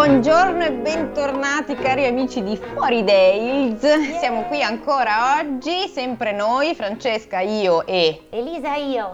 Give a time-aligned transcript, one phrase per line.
[0.00, 4.18] Buongiorno e bentornati cari amici di Fuori Days.
[4.18, 9.12] Siamo qui ancora oggi, sempre noi, Francesca, io e Elisa io.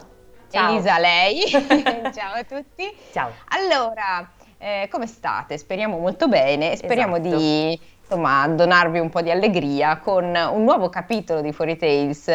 [0.49, 0.71] Ciao.
[0.71, 1.41] Elisa lei.
[2.15, 2.97] Ciao a tutti.
[3.11, 3.33] Ciao.
[3.49, 5.59] Allora, eh, come state?
[5.59, 7.37] Speriamo molto bene speriamo Esatto.
[7.37, 12.27] di insomma, donarvi un po' di allegria con un nuovo capitolo di Fuori Tales,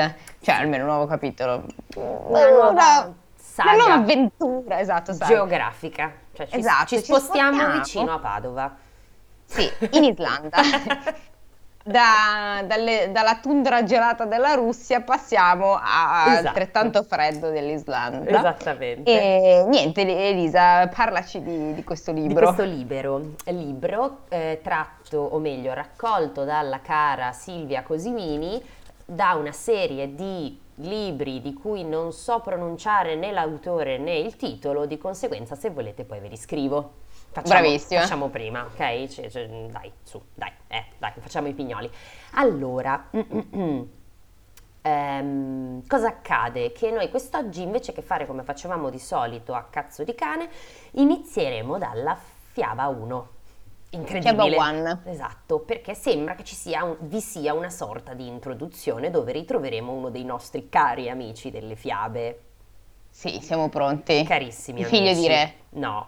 [0.41, 1.63] cioè almeno un nuovo capitolo.
[1.95, 3.13] Una nuova
[3.51, 5.33] saga una nuova avventura, esatto, saga.
[5.33, 6.11] geografica.
[6.45, 7.79] Cioè ci, Esatto, ci ci spostiamo spostiamo.
[7.81, 8.75] vicino a Padova.
[9.45, 10.57] Sì, in Islanda.
[11.83, 16.47] Da- dalle- dalla tundra gelata della Russia passiamo a- Esatto.
[16.49, 18.29] altrettanto freddo dell'Islanda.
[18.29, 19.09] Esattamente.
[19.11, 22.43] E niente, Elisa, parlaci di, di questo Di libro.
[22.53, 28.63] questo libro, libro eh, tratto, o meglio, raccolto dalla cara Silvia Cosimini
[29.03, 34.85] da una serie di libri di cui non so pronunciare né l'autore né il titolo,
[34.85, 36.99] di conseguenza se volete poi ve li scrivo.
[37.31, 38.01] Facciamo, Bravissima.
[38.01, 39.07] Facciamo prima, ok?
[39.07, 41.89] Cioè, cioè, dai, su, dai, eh, dai, facciamo i pignoli.
[42.31, 43.09] Allora,
[44.81, 46.71] ehm, cosa accade?
[46.73, 50.49] Che noi quest'oggi invece che fare come facevamo di solito a cazzo di cane,
[50.91, 52.17] inizieremo dalla
[52.51, 53.39] fiaba 1.
[53.93, 54.57] Incredibile.
[54.57, 55.01] One.
[55.05, 59.91] Esatto, perché sembra che ci sia un- vi sia una sorta di introduzione dove ritroveremo
[59.91, 62.41] uno dei nostri cari amici delle fiabe.
[63.09, 64.23] Sì, siamo pronti.
[64.23, 65.01] Carissimi Il amici.
[65.03, 66.07] figlio di re, No,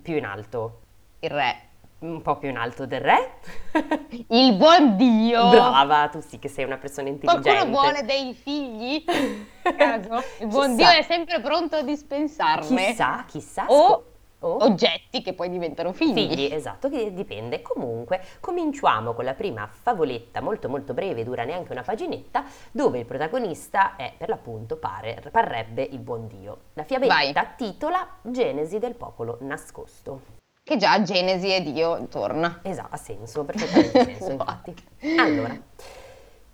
[0.00, 0.80] più in alto.
[1.20, 1.56] il re.
[1.98, 3.38] Un po' più in alto del re.
[4.28, 5.48] Il buon Dio.
[5.48, 7.50] Brava, tu sì che sei una persona intelligente.
[7.50, 9.02] Qualcuno vuole dei figli?
[9.62, 10.22] Caso?
[10.40, 10.90] Il buon Chissà.
[10.90, 12.86] Dio è sempre pronto a dispensarne.
[12.88, 13.64] Chissà, chissà.
[13.68, 14.04] O
[14.44, 16.28] o- oggetti che poi diventano figli.
[16.28, 17.62] Figli, esatto, che dipende.
[17.62, 23.06] Comunque, cominciamo con la prima favoletta molto molto breve, dura neanche una paginetta, dove il
[23.06, 26.58] protagonista è per l'appunto pare, parrebbe il buon Dio.
[26.74, 30.42] La fiabetta titola Genesi del popolo nascosto.
[30.62, 32.60] Che già Genesi e Dio torna.
[32.62, 34.74] Esatto, ha senso, perfettamente senso infatti.
[35.18, 35.54] Allora,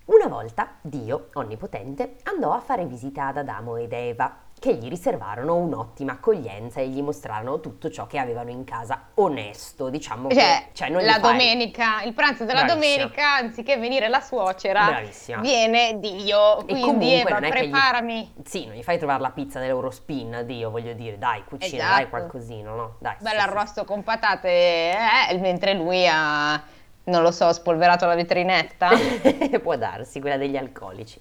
[0.06, 5.56] una volta Dio, onnipotente, andò a fare visita ad Adamo ed Eva, che gli riservarono
[5.56, 9.06] un'ottima accoglienza e gli mostrarono tutto ciò che avevano in casa.
[9.14, 10.66] Onesto, diciamo Cioè, che...
[10.74, 12.96] Cioè, gli la domenica, il pranzo della Bravissima.
[12.98, 15.40] domenica, anziché venire la suocera, Bravissima.
[15.40, 16.60] viene Dio.
[16.66, 18.34] E Quindi Eva, che gli- preparami.
[18.44, 21.94] Sì, non gli fai trovare la pizza dell'Eurospin, a Dio, voglio dire, dai, cucina, Esatto.
[21.94, 22.96] dai qualcosino, no?
[23.00, 23.46] Dai, sì, Bello sì.
[23.46, 26.62] arrosto con patate, eh, mentre lui ha,
[27.04, 28.90] non lo so, spolverato la vetrinetta.
[29.62, 31.18] Può darsi, quella degli alcolici.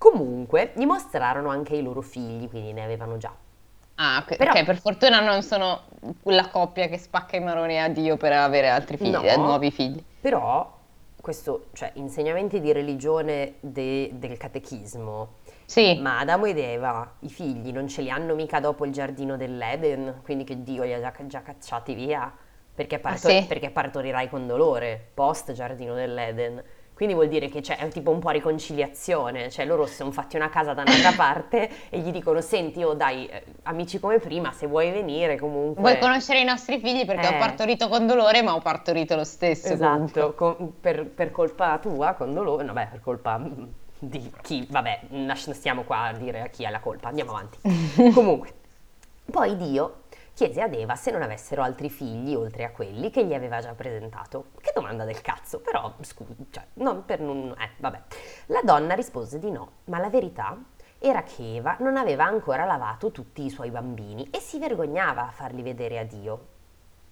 [0.00, 3.30] Comunque, gli mostrarono anche i loro figli, quindi ne avevano già.
[3.96, 5.82] Ah, ok, Però- ok, per fortuna non sono
[6.22, 9.20] la coppia che spacca i maroni a Dio per avere altri figli, No.
[9.20, 10.02] eh, nuovi figli.
[10.22, 10.74] Però,
[11.20, 15.34] questo, cioè, insegnamenti di religione de- del catechismo,
[15.66, 19.36] Sì, ma Adamo ed Eva, i figli, non ce li hanno mica dopo il giardino
[19.36, 22.32] dell'Eden, quindi che Dio li ha già, già cacciati via,
[22.74, 23.44] perché, parto- Ah, sì?
[23.46, 26.62] perché partorirai con dolore, post giardino dell'Eden.
[27.00, 30.36] Quindi vuol dire che c'è è tipo un po' riconciliazione, cioè loro si sono fatti
[30.36, 34.52] una casa da un'altra parte e gli dicono senti, oh dai, eh, amici come prima,
[34.52, 35.80] se vuoi venire comunque...
[35.80, 37.38] vuoi conoscere i nostri figli perché ho Eh.
[37.38, 39.72] partorito con dolore, ma ho partorito lo stesso.
[39.72, 43.62] Esatto, con- per, per colpa tua, con dolore, vabbè, per colpa mm,
[44.00, 47.60] di chi, vabbè, non stiamo qua a dire a chi ha la colpa, andiamo avanti.
[48.12, 48.52] Comunque,
[49.24, 49.99] poi Dio
[50.40, 53.74] chiese ad Eva se non avessero altri figli oltre a quelli che gli aveva già
[53.74, 54.46] presentato.
[54.58, 57.54] Che domanda del cazzo, però, scusa, cioè, non per non...
[57.58, 58.00] eh, vabbè.
[58.46, 60.56] La donna rispose di no, ma la verità
[60.98, 65.30] era che Eva non aveva ancora lavato tutti i suoi bambini e si vergognava a
[65.30, 66.46] farli vedere a Dio.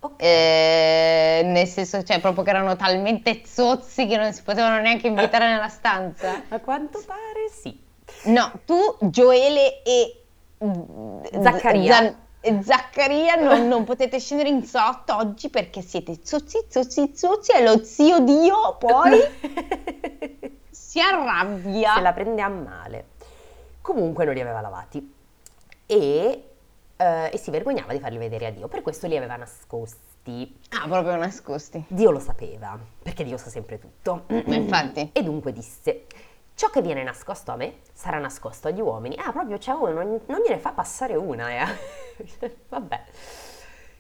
[0.00, 0.22] Ok.
[0.22, 5.49] Eh, nel senso, cioè, proprio che erano talmente zozzi che non si potevano neanche invitare
[5.53, 6.45] nella stanza.
[6.49, 7.78] A quanto pare sì.
[8.25, 10.25] No, tu, Gioele e
[11.43, 11.93] Zaccaria.
[11.93, 12.27] Zan-
[12.62, 17.82] Zaccaria non, non potete scendere in sotto oggi perché siete zozzi, zozzi, zozzi e lo
[17.82, 19.21] zio Dio poi
[20.71, 21.95] si arrabbia.
[21.95, 23.07] Se la prende a male.
[23.80, 25.15] Comunque non li aveva lavati
[25.86, 26.45] e,
[26.97, 30.59] eh, e si vergognava di farli vedere a Dio, per questo li aveva nascosti.
[30.71, 31.83] Ah, proprio nascosti.
[31.89, 34.24] Dio lo sapeva, perché Dio sa sempre tutto.
[34.28, 35.10] Infatti.
[35.13, 36.04] E dunque disse,
[36.59, 39.15] ciò che viene nascosto a me sarà nascosto agli uomini.
[39.16, 42.57] Ah, proprio c'è uno, non, non gliene fa passare una, eh.
[42.69, 43.05] Vabbè.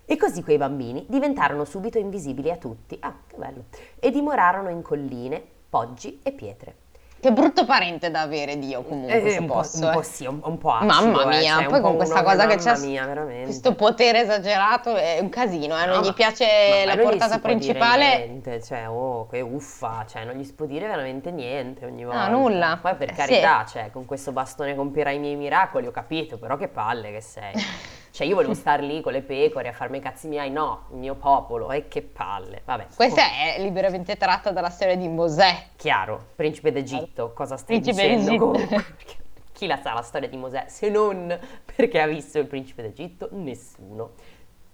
[0.04, 2.96] E così quei bambini diventarono subito invisibili a tutti.
[3.00, 3.66] Ah, che bello.
[4.00, 5.40] E dimorarono in colline,
[5.70, 6.74] poggi e pietre.
[7.20, 9.80] Che brutto parente da avere Dio comunque, Eh, se un, posso.
[9.80, 9.94] po', un eh.
[9.96, 12.22] po' sì, un, un po' acido, Mamma eh, mia, cioè, un poi po' con questa
[12.22, 13.06] cosa che c'ha mia,
[13.42, 16.46] questo potere esagerato è un casino, eh, non No, gli ma- piace
[16.86, 18.26] ma la portata si può dire principale.
[18.26, 22.10] niente, cioè, oh, che uffa, cioè, non gli si può dire veramente niente ogni No,
[22.10, 22.28] volta.
[22.28, 22.78] nulla.
[22.80, 26.56] Poi per Eh, carità, cioè, con questo bastone compierai i miei miracoli, ho capito, però
[26.56, 27.52] che palle che sei.
[28.18, 30.96] Cioè io volevo star lì con le pecore a farmi i cazzi miei, no, il
[30.96, 32.88] mio popolo, e che palle, vabbè.
[32.96, 35.66] Questa è liberamente tratta dalla storia di Mosè.
[35.76, 38.44] Chiaro, principe d'Egitto, cosa stai Principe dicendo d'Egitto.
[38.44, 38.82] comunque?
[38.96, 39.16] Perché
[39.52, 41.38] Chi la sa la storia di Mosè se non
[41.76, 43.28] perché ha visto il principe d'Egitto?
[43.30, 44.10] Nessuno.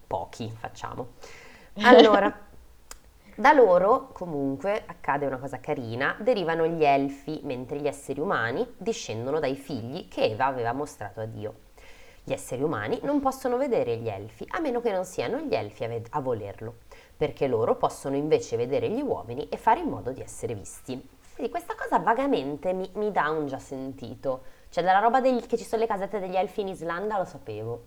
[0.07, 1.09] Pochi facciamo.
[1.83, 2.35] Allora,
[3.35, 9.39] da loro comunque accade una cosa carina, derivano gli elfi, mentre gli esseri umani discendono
[9.39, 11.64] dai figli che Eva aveva mostrato a Dio.
[12.27, 15.83] Gli esseri umani non possono vedere gli elfi, a meno che non siano gli elfi
[15.83, 16.77] a, ved- a volerlo,
[17.15, 20.99] perché loro possono invece vedere gli uomini e fare in modo di essere visti.
[21.35, 24.41] Quindi questa cosa vagamente mi, mi dà un già sentito.
[24.69, 27.83] Cioè, dalla roba degli- che ci sono le casette degli elfi in Islanda lo sapevo.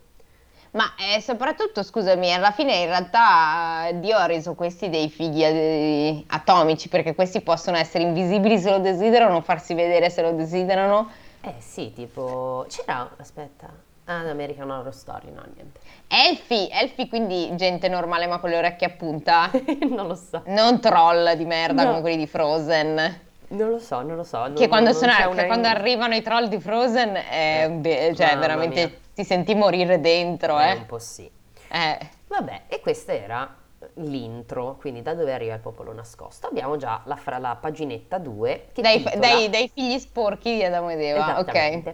[0.71, 5.43] Ma eh, soprattutto, scusami, alla fine in realtà eh, Dio ha reso questi dei figli
[5.43, 11.09] eh, atomici, perché questi possono essere invisibili se lo desiderano, farsi vedere se lo desiderano.
[11.41, 12.65] Eh sì, tipo...
[12.69, 13.11] C'era...
[13.17, 13.87] Aspetta...
[14.11, 15.79] Ah, American Horror Story, no, niente.
[16.07, 19.51] Elfi, elfi quindi gente normale ma con le orecchie a punta,
[19.87, 20.41] non lo so.
[20.47, 21.89] non troll di merda No.
[21.89, 23.21] come quelli di Frozen.
[23.49, 24.39] Non lo so, non lo so.
[24.39, 28.13] non- Che quando, non sono- che quando arrivano i troll di Frozen, è un be-
[28.15, 28.97] cioè veramente mia.
[29.13, 30.73] ti senti morire dentro, Eh, eh.
[30.73, 31.29] un po' sì.
[31.71, 31.97] Eh.
[32.27, 33.55] Vabbè, e questa era
[33.95, 36.47] l'intro, quindi da dove arriva il popolo nascosto.
[36.47, 40.63] Abbiamo già la, fra- la paginetta 2 che Dai, titola- dai- dai figli sporchi di
[40.63, 41.93] Adamo ed Eva, ok.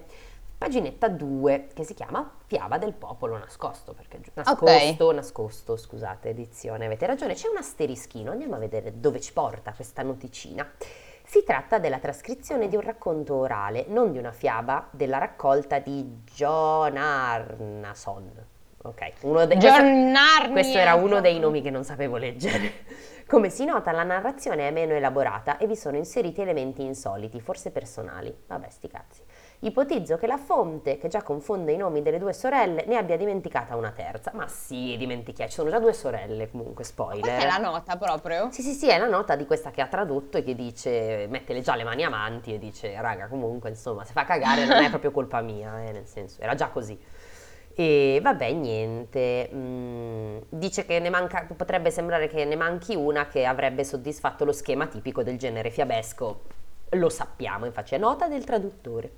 [0.69, 7.05] Paginetta 2 che si chiama Fiaba del popolo nascosto, perché nascosto, nascosto, scusate, edizione, avete
[7.05, 10.67] ragione, c'è un asterischino, andiamo a vedere dove ci porta questa noticina.
[11.23, 16.23] Si tratta della trascrizione di un racconto orale, non di una fiaba, della raccolta di
[16.33, 18.31] John Arnason.
[18.85, 22.71] Ok, uno de- questo- questo era uno dei nomi che non sapevo leggere.
[23.27, 27.69] Come si nota, la narrazione è meno elaborata e vi sono inseriti elementi insoliti, forse
[27.69, 28.35] personali.
[28.47, 29.21] Vabbè, sti cazzi.
[29.65, 33.75] Ipotizzo che la fonte, che già confonde i nomi delle due sorelle, ne abbia dimenticata
[33.75, 34.29] una terza.
[34.35, 37.41] Ma sì, dimentichiamo, ci sono già due sorelle comunque, spoiler.
[37.41, 38.49] È la nota proprio?
[38.51, 41.59] Sì, sì, sì, è la nota di questa che ha tradotto e che dice, mette
[41.61, 45.09] già le mani avanti e dice, raga, comunque, insomma, se fa cagare non è proprio
[45.09, 46.99] colpa mia, eh, nel senso, era già così.
[47.73, 53.45] E vabbè, niente, mm, dice che ne manca, potrebbe sembrare che ne manchi una che
[53.47, 56.41] avrebbe soddisfatto lo schema tipico del genere fiabesco.
[56.89, 59.17] Lo sappiamo, infatti è nota del traduttore.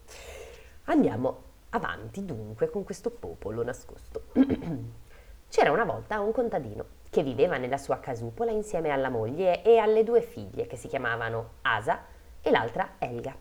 [0.85, 4.23] Andiamo avanti dunque con questo popolo nascosto.
[5.49, 10.03] C'era una volta un contadino che viveva nella sua casupola insieme alla moglie e alle
[10.03, 12.03] due figlie che si chiamavano Asa
[12.41, 13.35] e l'altra Elga.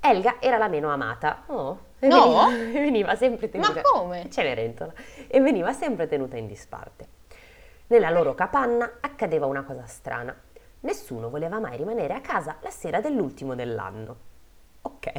[0.00, 1.42] Elga era la meno amata.
[1.46, 2.48] Oh, e No?
[2.48, 3.72] veniva, veniva sempre tenuta.
[3.74, 4.30] Ma come?
[4.30, 4.92] Cenerentola.
[5.28, 7.06] E veniva sempre tenuta in disparte.
[7.88, 10.34] Nella loro capanna accadeva una cosa strana.
[10.80, 14.16] Nessuno voleva mai rimanere a casa la sera dell'ultimo dell'anno.
[14.82, 15.12] Ok,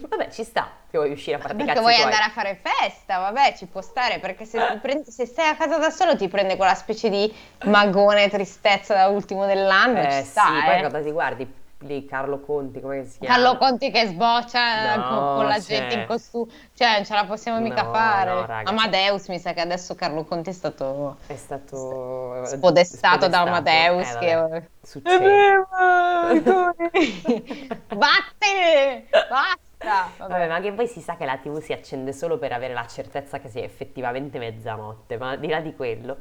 [0.08, 2.02] vabbè, ci sta che vuoi uscire a farti i Perché vuoi tuoi.
[2.02, 5.78] andare a fare festa, vabbè, ci può stare, perché se, prendi- se stai a casa
[5.78, 7.32] da solo ti prende quella specie di
[7.62, 10.80] magone tristezza da ultimo dell'anno, Eh ci sì, sta, poi eh.
[10.80, 11.52] cosa ti guardi?
[11.86, 13.34] Lì Carlo Conti, come si chiama?
[13.34, 17.04] Carlo Conti che sboccia eh, No, con, con la cioè- gente in costume, cioè non
[17.04, 18.30] ce la possiamo mica No, fare.
[18.32, 23.40] no, raga, Amadeus, mi sa che adesso Carlo Conti è stato È stato spodestato da
[23.42, 24.10] Amadeus.
[24.14, 24.68] Eh, che...
[24.82, 25.64] succede.
[27.88, 29.58] Vattene, basta.
[29.78, 30.48] Vabbè, Vabbè.
[30.48, 33.38] ma che poi si sa che la TV si accende solo per avere la certezza
[33.38, 36.16] che sia effettivamente mezzanotte, ma al di là di quello.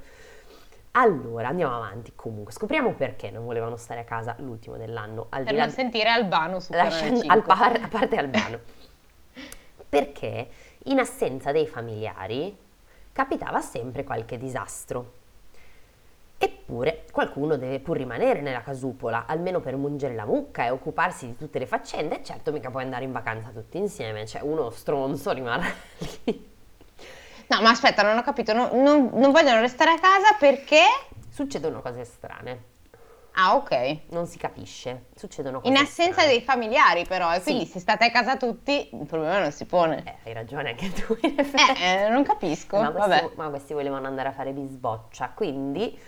[0.98, 2.54] Allora, andiamo avanti comunque.
[2.54, 6.72] Scopriamo perché non volevano stare a casa l'ultimo dell'anno, al Per non sentire Albano su
[6.72, 7.36] Canale lasciando 5.
[7.36, 8.60] al par- a parte Albano.
[9.90, 10.50] Perché
[10.86, 12.58] in assenza dei familiari
[13.12, 15.24] capitava sempre qualche disastro.
[16.38, 21.38] Eppure qualcuno deve pur rimanere nella casupola, almeno per mungere la mucca e occuparsi di
[21.38, 25.32] tutte le faccende, e certo mica puoi andare in vacanza tutti insieme, cioè uno stronzo
[25.32, 25.68] rimarrà
[26.24, 26.54] lì.
[27.48, 28.54] No, ma aspetta, non ho capito.
[28.54, 30.82] non- non- non vogliono restare a casa perché?
[31.30, 32.64] Succedono cose strane,
[33.34, 33.98] Ah, ok.
[34.12, 36.30] non si capisce, succedono cose In assenza strane.
[36.30, 37.44] dei familiari, però, e Sì.
[37.52, 40.04] quindi se state a casa tutti, il problema non si pone.
[40.06, 41.82] Eh, hai ragione anche tu, in effetti.
[41.82, 42.78] Eh, eh, non capisco.
[42.82, 43.32] Ma questi, Vabbè.
[43.36, 46.00] ma questi volevano andare a fare bisboccia, quindi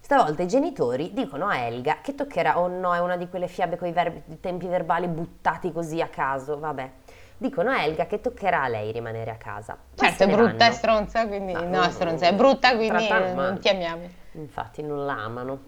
[0.00, 3.76] stavolta i genitori dicono a Elga che toccherà, oh no, è una di quelle fiabe
[3.76, 6.90] con i tempi verbali buttati così a caso, vabbè.
[7.38, 9.76] Dicono a Elga che toccherà a lei rimanere a casa.
[9.94, 10.72] Poi Certo, è brutta, vanno.
[10.72, 14.08] stronza, quindi Ma no, no, è stronza, è brutta, quindi eh, non chiamiamo.
[14.32, 15.60] Infatti non la amano.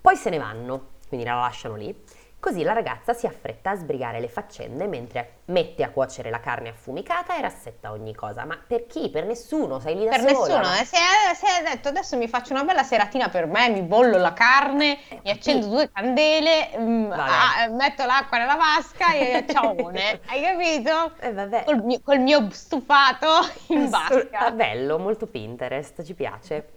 [0.00, 1.94] Poi se ne vanno, quindi la lasciano lì.
[2.40, 6.70] Così la ragazza si affretta a sbrigare le faccende mentre mette a cuocere la carne
[6.70, 8.46] affumicata e rassetta ogni cosa.
[8.46, 9.10] Ma per chi?
[9.10, 10.30] Per nessuno, sei lì da Per sola.
[10.38, 13.68] nessuno, ma- eh, è, si è detto adesso mi faccio una bella seratina per me,
[13.68, 17.22] mi bollo la carne, Eh, mi accendo due candele, mm, Vabbè.
[17.22, 21.12] ah, metto l'acqua nella vasca e ciao, hai capito?
[21.20, 21.64] Eh, vabbè.
[21.64, 23.28] Col mio, col mio stufato
[23.66, 24.38] in vasca.
[24.46, 26.70] ah, bello, molto Pinterest, ci piace.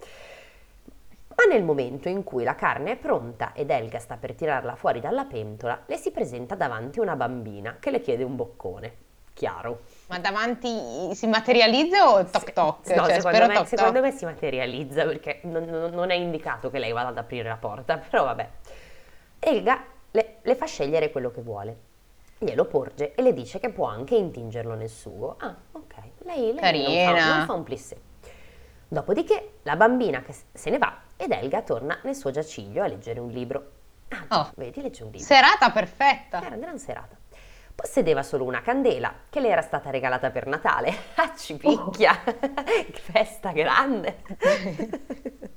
[1.36, 5.00] Ma nel momento in cui la carne è pronta ed Elga sta per tirarla fuori
[5.00, 8.96] dalla pentola, le si presenta davanti una bambina che le chiede un boccone.
[9.34, 9.80] Chiaro.
[10.06, 12.86] Ma davanti si materializza o toc toc?
[12.94, 14.02] No, Cioè, secondo, me, toc secondo toc.
[14.02, 17.98] me si materializza perché non, non- è indicato che lei vada ad aprire la porta,
[17.98, 18.48] però vabbè.
[19.40, 21.76] Elga le, le fa scegliere quello che vuole.
[22.38, 25.34] Glielo porge e le dice che può anche intingerlo nel sugo.
[25.40, 25.94] Ah, ok.
[26.18, 27.36] Lei, lei non, fa, Carina.
[27.38, 27.96] non fa un plissé.
[28.86, 33.20] Dopodiché la bambina che se ne va ed Elga torna nel suo giaciglio a leggere
[33.20, 33.70] un libro.
[34.08, 34.52] Ah, Oh.
[34.56, 35.26] vedi, legge un libro.
[35.26, 36.38] Serata perfetta.
[36.38, 37.16] Era una gran serata.
[37.74, 40.94] Possedeva solo una candela che le era stata regalata per Natale.
[41.16, 42.20] Ah, ci picchia!
[42.22, 44.22] Che festa grande!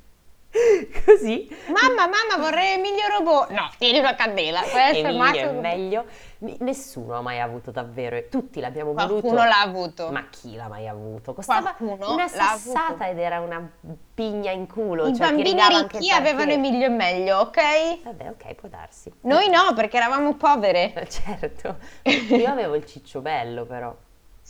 [1.05, 1.47] Così.
[1.67, 3.49] Mamma, mamma, vorrei Emilio Robot.
[3.49, 4.61] No, tieni una candela.
[4.61, 5.49] Questo è il massimo.
[5.49, 6.05] è meglio.
[6.39, 9.21] Nessuno ha mai avuto davvero, tutti l'abbiamo voluto.
[9.21, 10.11] Qualcuno l'ha avuto.
[10.11, 11.33] Ma chi l'ha mai avuto?
[11.33, 13.67] Costava Qualcuno una sassata ed era una
[14.13, 15.07] pigna in culo.
[15.07, 16.65] I cioè, bambini ricchi avevano parquet.
[16.65, 18.03] Emilio e meglio, ok?
[18.03, 19.11] Vabbè, ok, può darsi.
[19.21, 20.93] Noi no, perché eravamo povere.
[21.17, 21.77] Certo.
[22.03, 23.95] Io avevo il ciccio bello, però.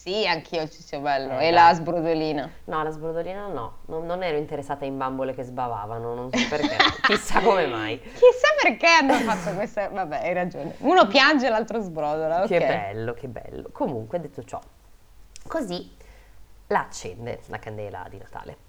[0.07, 1.37] Sì, anch'io il ciccio bello.
[1.37, 2.49] Eh, e la sbrodolina.
[2.63, 6.77] No, la sbrodolina no, non, non ero interessata in bambole che sbavavano, non so perché,
[7.01, 7.99] chissà come mai.
[7.99, 9.89] Chissà perché hanno fatto questa...
[9.89, 10.75] Vabbè, hai ragione.
[10.77, 12.47] Uno piange e l'altro sbrodola, ok?
[12.47, 13.67] Che bello, che bello.
[13.73, 14.61] Comunque, detto ciò,
[15.45, 15.93] così
[16.67, 18.59] la accende la candela di Natale.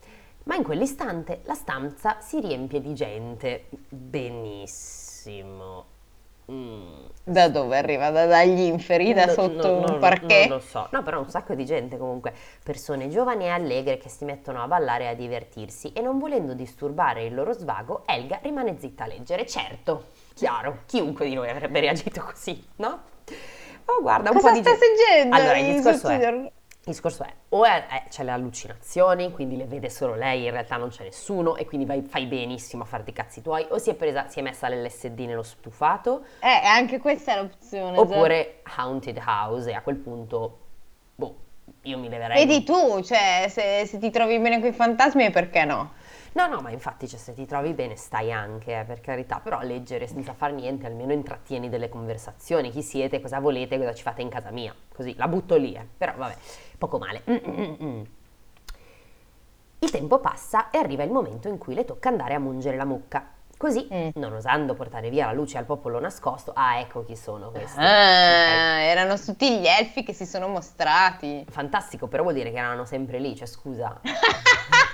[0.42, 3.66] Ma in quell'istante la stanza si riempie di gente.
[3.88, 5.84] Benissimo.
[6.50, 7.06] Mm.
[7.24, 8.10] Da dove arriva?
[8.10, 10.48] Da, dagli inferi, da No, sotto no, no, un parquet?
[10.48, 10.88] Non lo so.
[10.92, 14.66] No, però un sacco di gente comunque, persone giovani e allegre che si mettono a
[14.66, 19.08] ballare e a divertirsi e non volendo disturbare il loro svago, Elga rimane zitta a
[19.08, 19.46] leggere.
[19.46, 23.02] Certo, chiaro, chiunque di noi avrebbe reagito così, no?
[23.84, 24.86] Oh, guarda, un Cosa po' di sta gente.
[24.86, 25.36] leggendo?
[25.36, 26.52] Allora, il discorso è,
[26.84, 30.50] il discorso è, o è, è- c'è le allucinazioni, quindi le vede solo lei, in
[30.52, 33.78] realtà non c'è nessuno e quindi vai- fai benissimo a farti i cazzi tuoi, o
[33.78, 37.98] si è, presa, si è messa l'LSD nello stufato, Eh, anche questa è l'opzione.
[37.98, 40.58] Oppure Haunted House e a quel punto,
[41.14, 41.36] boh,
[41.82, 42.46] io mi leverei.
[42.46, 45.92] Vedi tu, cioè, se, se ti trovi bene con i fantasmi, perché no?
[46.32, 49.58] No, no, ma infatti, cioè, se ti trovi bene stai anche, eh, per carità, però
[49.58, 52.70] a leggere senza far niente almeno intrattieni delle conversazioni.
[52.70, 54.74] Chi siete, cosa volete, cosa ci fate in casa mia.
[54.94, 55.86] Così, la butto lì, eh.
[55.96, 56.36] Però vabbè,
[56.78, 57.22] poco male.
[57.30, 58.02] Mm, mm, mm, mm.
[59.80, 62.84] Il tempo passa e arriva il momento in cui le tocca andare a mungere la
[62.84, 63.24] mucca.
[63.56, 64.08] Così, Mm.
[64.14, 67.78] non osando portare via la luce al popolo nascosto, ah, ecco chi sono questi.
[67.80, 71.44] Ah, erano tutti gli elfi che si sono mostrati.
[71.48, 74.00] Fantastico, però vuol dire che erano sempre lì, cioè scusa.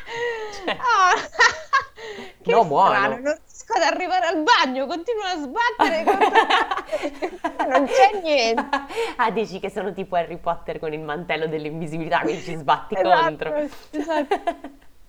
[0.73, 1.15] Oh,
[2.43, 2.89] che No, buono.
[2.91, 7.67] strano, non riesco ad arrivare al bagno, continuo a sbattere contro...
[7.69, 8.69] non c'è niente.
[9.17, 13.21] ah, dici che sono tipo Harry Potter con il mantello dell'invisibilità, quindi ci sbatti Esatto,
[13.23, 13.55] contro.
[13.91, 14.41] esatto.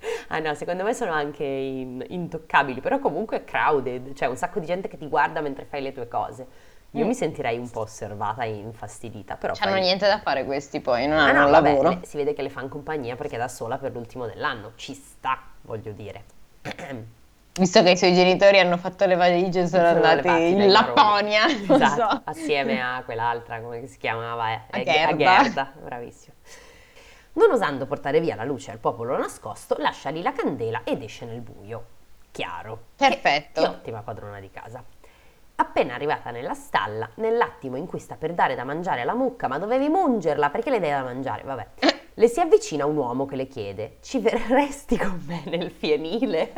[0.30, 4.66] ah no, secondo me sono anche in- intoccabili, però comunque crowded, cioè un sacco di
[4.66, 6.48] gente che ti guarda mentre fai le tue cose.
[6.96, 7.08] Io Mm.
[7.08, 11.08] mi sentirei un po' osservata e infastidita, però C'hanno fai- niente da fare questi poi,
[11.08, 11.90] non Ah, hanno no, un vabbè, lavoro.
[11.90, 14.72] le- si vede che le fanno compagnia perché è da sola per l'ultimo dell'anno.
[14.76, 16.24] Ci sta, voglio dire.
[17.58, 21.46] Visto che i suoi genitori hanno fatto le valigie e sono Sono andati in Lapponia,
[21.48, 22.22] Esatto, so.
[22.26, 24.52] assieme a quell'altra, come si chiamava?
[24.54, 25.38] Eh, A Gerda.
[25.38, 26.36] a Gerda, bravissimo.
[27.34, 31.26] Non osando portare via la luce al popolo nascosto, lascia lì la candela ed esce
[31.26, 31.86] nel buio.
[32.32, 32.78] Chiaro.
[32.98, 33.62] Perfetto.
[33.62, 34.84] Che, che ottima padrona di casa.
[35.58, 39.58] Appena arrivata nella stalla, nell'attimo in cui sta per dare da mangiare alla mucca, ma
[39.58, 41.44] dovevi mungerla, perché le dai da mangiare?
[41.44, 41.68] Vabbè.
[42.14, 46.52] Le si avvicina un uomo che le chiede: Ci verresti con me nel fienile?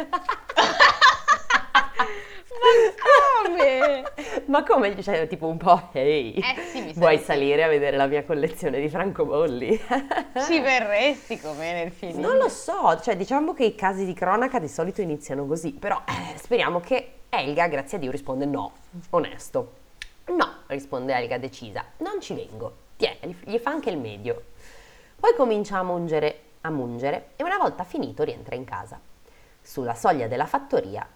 [3.44, 4.04] Come?
[4.48, 4.96] Ma come?
[5.02, 8.90] Cioè, tipo un po', ehi, Eh sì, vuoi salire a vedere la mia collezione di
[8.90, 9.80] francobolli?
[10.48, 12.20] Ci verresti come nel film?
[12.20, 16.02] Non lo so, cioè diciamo che i casi di cronaca di solito iniziano così, però
[16.08, 18.72] eh, speriamo che Elga, grazie a Dio, risponde no,
[19.12, 19.74] onesto.
[20.28, 22.86] No, risponde Elga decisa, non ci vengo.
[22.98, 24.44] Tiè, gli- fa anche il medio.
[25.20, 29.00] Poi comincia a mungere, a mungere e una volta finito rientra in casa.
[29.62, 31.08] Sulla soglia della fattoria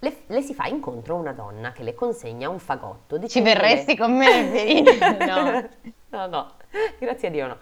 [0.00, 3.24] le, le si fa incontro una donna che le consegna un fagotto.
[3.26, 4.82] Ci verresti con me?
[6.10, 6.26] No.
[6.26, 6.52] no, no,
[6.98, 7.56] grazie a Dio no.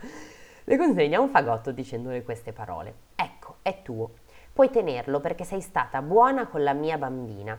[0.65, 2.95] Le consegna un fagotto dicendole queste parole.
[3.15, 4.11] Ecco, è tuo.
[4.53, 7.59] Puoi tenerlo perché sei stata buona con la mia bambina.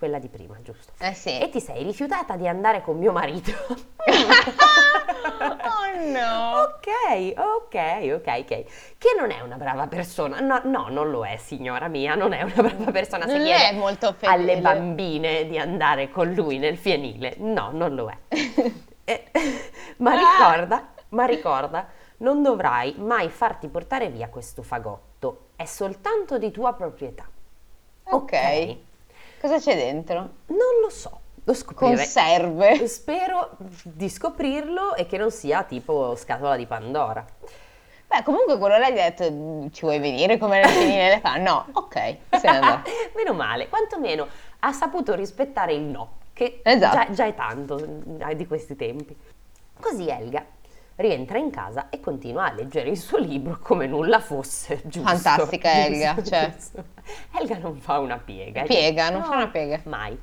[0.00, 0.92] Ah, quella di prima, giusto?
[0.98, 1.38] Eh sì.
[1.38, 3.52] E ti sei rifiutata di andare con mio marito.
[4.08, 4.14] oh
[6.10, 6.62] no!
[6.62, 8.64] Ok, ok, ok, ok.
[8.96, 10.40] Che non è una brava persona.
[10.40, 13.26] No, no, non lo è, signora mia, non è una brava persona.
[13.26, 14.52] Se Non è molto fedele.
[14.52, 17.34] alle bambine di andare con lui nel fienile.
[17.38, 18.16] No, non lo è.
[19.10, 19.24] Eh,
[19.98, 21.88] ma ricorda, ma ricorda,
[22.18, 25.48] non dovrai mai farti portare via questo fagotto.
[25.56, 27.28] È soltanto di tua proprietà.
[28.04, 28.76] Ok.
[29.40, 30.16] Cosa c'è dentro?
[30.46, 31.96] Non lo so, lo scoprirei.
[31.96, 32.86] Conserve.
[32.88, 37.24] Spero di scoprirlo e che non sia tipo scatola di Pandora.
[38.06, 41.36] Beh, comunque quello lei ha detto, "Mm, ci vuoi venire come nel finire le fa?
[41.36, 42.80] No, ok, se ne andò.
[43.16, 44.26] Meno male, quantomeno
[44.60, 46.96] ha saputo rispettare il no, che Esatto.
[46.96, 47.78] già, già è tanto
[48.18, 49.16] eh, di questi tempi.
[49.80, 50.44] Così Elga
[51.00, 55.08] rientra in casa e continua a leggere il suo libro come nulla fosse, giusto?
[55.08, 56.52] Fantastica giusto, Elga, cioè.
[56.54, 56.84] giusto.
[57.38, 58.62] Elga non fa una piega.
[58.62, 59.80] Piega, non No, fa una piega.
[59.84, 60.18] Mai.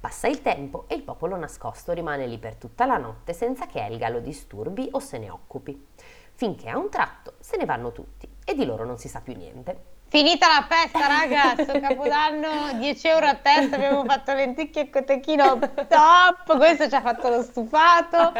[0.00, 3.84] Passa il tempo e il popolo nascosto rimane lì per tutta la notte senza che
[3.84, 5.86] Elga lo disturbi o se ne occupi.
[6.34, 9.34] Finché a un tratto se ne vanno tutti e di loro non si sa più
[9.36, 9.96] niente.
[10.06, 15.58] Finita la festa, raga, sto capodanno, 10 euro a testa, abbiamo fatto lenticchie e cotechino
[15.58, 18.32] top, questo ci ha fatto lo stufato.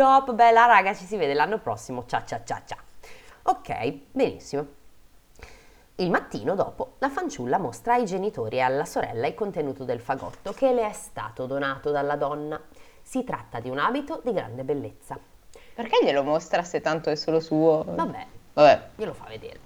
[0.00, 2.06] Top, bella raga, ci si vede l'anno prossimo.
[2.06, 2.78] Ciao ciao ciao ciao.
[3.42, 4.66] Ok, benissimo.
[5.96, 10.54] Il mattino dopo, la fanciulla mostra ai genitori e alla sorella il contenuto del fagotto
[10.54, 12.58] che le è stato donato dalla donna.
[13.02, 15.18] Si tratta di un abito di grande bellezza.
[15.74, 17.84] Perché glielo mostra se tanto è solo suo?
[17.84, 18.88] Vabbè, Vabbè.
[18.94, 19.60] glielo fa vedere.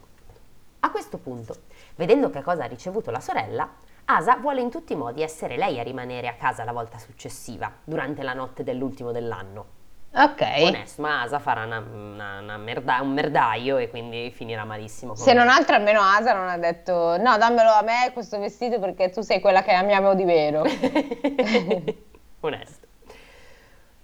[0.81, 1.59] A questo punto,
[1.95, 3.73] vedendo che cosa ha ricevuto la sorella,
[4.07, 7.71] Asa vuole in tutti i modi essere lei a rimanere a casa la volta successiva,
[7.85, 9.83] durante la notte dell'ultimo dell'anno.
[10.17, 10.41] Ok.
[10.61, 15.17] Onesto, ma Asa farà una- una- una merda- un merdaio e quindi finirà malissimo.
[15.17, 15.53] Se non me.
[15.53, 19.41] altro almeno Asa non ha detto no dammelo a me questo vestito perché tu sei
[19.41, 20.63] quella che amiamo di vero.
[22.41, 22.87] Onesto.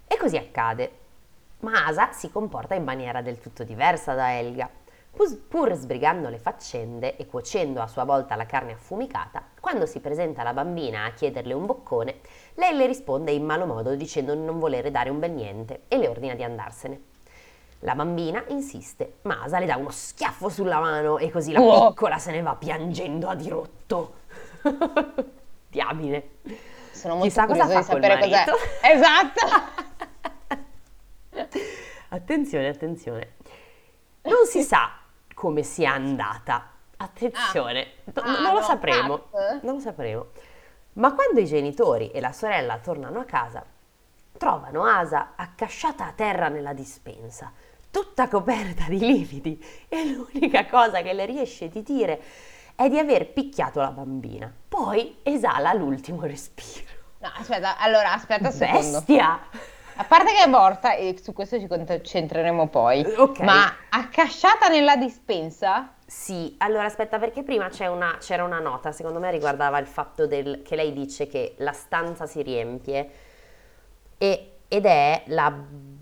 [0.09, 0.91] E così accade.
[1.61, 4.69] Ma Asa si comporta in maniera del tutto diversa da Elga.
[5.49, 10.43] Pur sbrigando le faccende e cuocendo a sua volta la carne affumicata, quando si presenta
[10.43, 12.21] la bambina a chiederle un boccone,
[12.55, 15.99] lei le risponde in malo modo dicendo di non volere dare un bel niente e
[15.99, 17.01] le ordina di andarsene.
[17.81, 21.89] La bambina insiste, ma Asa le dà uno schiaffo sulla mano e così la Oh.
[21.91, 24.15] piccola se ne va piangendo a dirotto.
[25.69, 26.29] Diamine.
[26.93, 28.31] Sono molto Chissà cosa fa di col sapere cos'è.
[28.31, 28.57] marito.
[28.81, 29.47] Esatto.
[32.09, 33.33] Attenzione, attenzione.
[34.23, 34.99] Non si sa
[35.41, 36.67] come sia andata.
[36.99, 38.11] Attenzione, Ah.
[38.15, 39.19] no- Ah, non lo no, sapremo.
[39.31, 39.59] cazzo.
[39.63, 40.27] Non lo sapremo.
[40.95, 43.65] Ma quando i genitori e la sorella tornano a casa,
[44.37, 47.51] trovano Asa accasciata a terra nella dispensa,
[47.91, 52.23] tutta coperta di lividi, e l'unica cosa che le riesce di dire
[52.75, 54.53] è di aver picchiato la bambina.
[54.69, 56.99] Poi esala l'ultimo respiro.
[57.21, 58.99] No, aspetta, allora aspetta un secondo.
[58.99, 59.41] Bestia!
[60.01, 63.41] A parte che è morta, e su questo ci concentreremo poi, Ok.
[63.41, 65.93] ma accasciata nella dispensa?
[66.07, 70.27] Sì, allora aspetta perché prima c'è una- c'era una nota, secondo me riguardava il fatto
[70.27, 73.11] del- che lei dice che la stanza si riempie
[74.17, 75.51] e- ed è la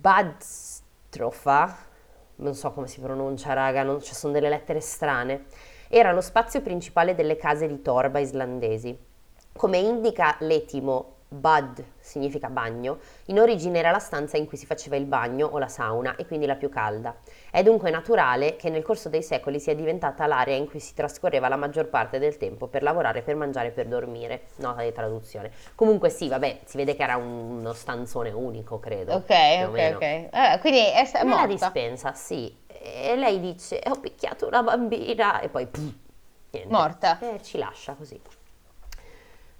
[0.00, 1.76] Badstrofa,
[2.36, 5.46] non so come si pronuncia raga, non, ci sono delle lettere strane,
[5.88, 8.96] era lo spazio principale delle case di torba islandesi.
[9.56, 14.96] Come indica l'etimo Bad significa bagno, in origine era la stanza in cui si faceva
[14.96, 17.14] il bagno o la sauna e quindi la più calda.
[17.50, 21.48] È dunque naturale che nel corso dei secoli sia diventata l'area in cui si trascorreva
[21.48, 24.44] la maggior parte del tempo per lavorare, per mangiare per dormire.
[24.56, 25.50] Nota di traduzione.
[25.74, 29.12] Comunque sì, vabbè, si vede che era un- uno stanzone unico, credo.
[29.16, 29.30] Ok,
[29.66, 30.02] ok, ok.
[30.02, 31.52] Eh, quindi è, è Nella morta.
[31.52, 32.56] dispensa, sì.
[32.68, 35.66] E lei dice, ho picchiato una bambina e poi...
[35.66, 35.92] pff,
[36.52, 36.72] niente.
[36.72, 37.18] Morta.
[37.18, 38.18] E ci lascia così.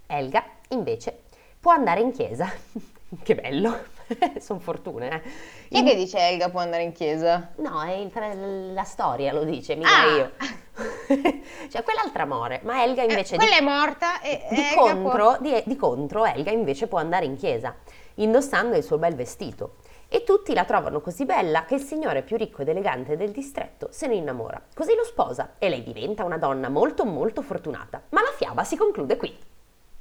[0.07, 1.19] Elga, invece,
[1.59, 2.49] può andare in chiesa.
[3.23, 3.77] che bello.
[4.39, 5.21] Sono fortune, eh.
[5.69, 7.51] Chi è In- che dice Elga può andare in chiesa?
[7.57, 10.05] No, è il- la storia lo dice, mica Ah!
[10.15, 10.31] io.
[11.69, 12.61] cioè, quell'altra amore.
[12.63, 16.51] Ma Elga invece Eh, di, quella è morta e di contro, di, di contro, Elga
[16.51, 17.75] invece può andare in chiesa,
[18.15, 19.75] indossando il suo bel vestito.
[20.11, 23.89] E tutti la trovano così bella che il signore più ricco ed elegante del distretto
[23.91, 24.59] se ne innamora.
[24.73, 28.01] Così lo sposa e lei diventa una donna molto molto fortunata.
[28.09, 29.37] Ma la fiaba si conclude qui.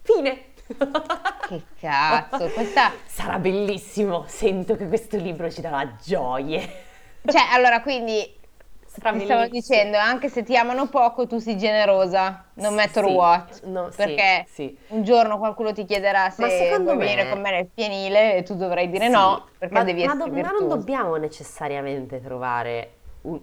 [0.01, 0.45] Fine.
[1.49, 2.93] Che cazzo, questa...
[3.07, 4.25] Sarà bellissimo.
[4.27, 6.61] Sento che questo libro ci darà gioie.
[7.25, 8.37] Cioè, allora, quindi...
[8.91, 13.63] Ti stavo dicendo, anche se ti amano poco, tu sii generosa, no matter Sì, what.
[13.67, 14.77] no, perché sì.
[14.89, 18.57] un giorno qualcuno ti chiederà se vuoi me- venire con me nel fienile e tu
[18.57, 23.41] dovrai dire no, perché ma, devi ma essere do- ma non dobbiamo necessariamente trovare un-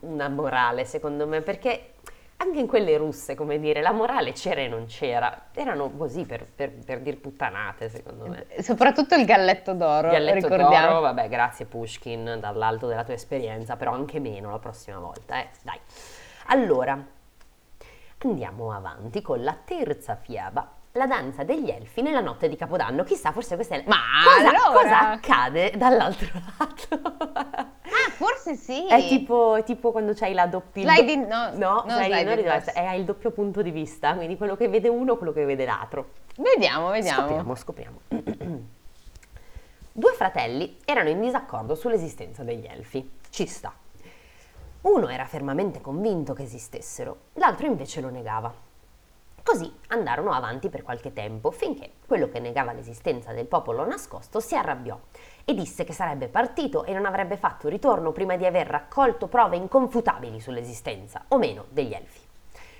[0.00, 1.92] una morale, secondo me, perché
[2.38, 5.46] anche in quelle russe, come dire, la morale c'era e non c'era.
[5.54, 8.46] Erano così per, per, per dir puttanate, secondo me.
[8.60, 10.86] Soprattutto il galletto d'oro, Galletto ricordiamo.
[10.86, 15.48] d'oro, vabbè, grazie Pushkin, dall'alto della tua esperienza, però anche meno la prossima volta, eh,
[15.62, 15.78] dai.
[16.48, 17.02] Allora,
[18.18, 23.04] andiamo avanti con la terza fiaba, la danza degli elfi nella notte di Capodanno.
[23.04, 23.84] Chissà, forse questa è...
[23.86, 24.80] Ma cosa, allora?
[24.82, 26.28] cosa accade dall'altro
[26.58, 27.00] lato?
[27.32, 28.86] Ah, forse sì.
[28.86, 30.82] È tipo, è tipo quando c'hai la doppia...
[30.82, 32.72] Sliding- no, no, no, sliding sliding door, doors.
[32.72, 35.64] è hai il doppio punto di vista, quindi quello che vede uno, quello che vede
[35.64, 36.10] l'altro.
[36.36, 37.20] Vediamo, vediamo.
[37.20, 38.00] Scopriamo, scopriamo.
[39.92, 43.10] Due fratelli erano in disaccordo sull'esistenza degli elfi.
[43.30, 43.72] Ci sta.
[44.82, 48.65] Uno era fermamente convinto che esistessero, l'altro invece lo negava.
[49.46, 54.56] Così andarono avanti per qualche tempo, finché quello che negava l'esistenza del popolo nascosto si
[54.56, 54.98] arrabbiò
[55.44, 59.54] e disse che sarebbe partito e non avrebbe fatto ritorno prima di aver raccolto prove
[59.54, 62.18] inconfutabili sull'esistenza, o meno, degli elfi.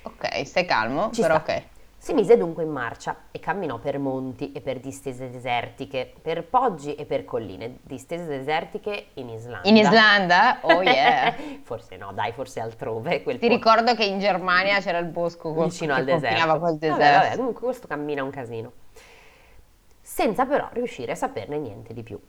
[0.02, 1.52] Ok, stai calmo, Ci però sta.
[1.52, 1.62] ok.
[2.06, 6.94] Si mise dunque in marcia e camminò per monti e per distese desertiche, per poggi
[6.94, 7.78] e per colline.
[7.82, 9.68] Distese desertiche in Islanda.
[9.68, 10.58] In Islanda?
[10.60, 11.34] Oh yeah.
[11.64, 13.24] forse no, dai, forse altrove.
[13.24, 16.46] Quel Ti po- ricordo che in Germania c'era il bosco col- vicino al deserto.
[16.46, 17.24] col Vabbè, deserto.
[17.24, 18.72] vabbè, comunque questo cammina un casino.
[20.00, 22.20] Senza però riuscire a saperne niente di più.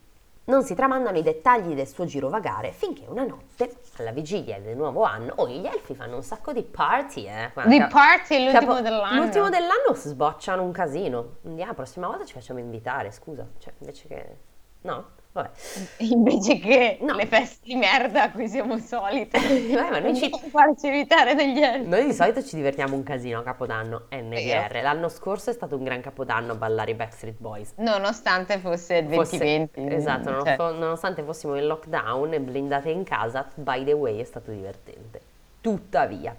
[0.49, 5.03] Non si tramandano i dettagli del suo girovagare finché una notte, alla vigilia del nuovo
[5.03, 7.49] anno, oh, gli elfi fanno un sacco di party, eh.
[7.53, 9.21] Guarda, Di party l'ultimo capo- dell'anno.
[9.21, 11.39] L'ultimo dell'anno sbocciano un casino.
[11.43, 13.45] Andiamo, la prossima volta ci facciamo invitare, scusa.
[13.57, 14.37] Cioè, invece che...
[14.83, 15.05] No?
[15.31, 15.49] Vabbè.
[16.09, 17.13] Invece che No.
[17.13, 19.37] le feste di merda a cui siamo soliti.
[19.73, 21.87] Vabbè, ma noi ci- farci evitare degli elfi.
[21.87, 24.33] Noi di solito ci divertiamo un casino a Capodanno, NDR.
[24.69, 24.81] Vero.
[24.81, 27.73] L'anno scorso è stato un gran Capodanno ballare i Backstreet Boys.
[27.77, 29.93] Nonostante fosse il Fosse- 2020.
[29.95, 34.23] esatto, non- cioè, nonostante fossimo in lockdown e blindate in casa, by the way è
[34.23, 35.21] stato divertente.
[35.61, 36.35] Tuttavia,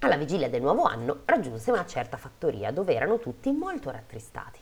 [0.00, 4.58] alla vigilia del nuovo anno raggiunse una certa fattoria dove erano tutti molto rattristati.